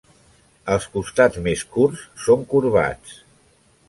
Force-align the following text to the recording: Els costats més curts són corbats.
Els 0.75 0.85
costats 0.95 1.41
més 1.47 1.61
curts 1.75 2.05
són 2.23 2.47
corbats. 2.55 3.15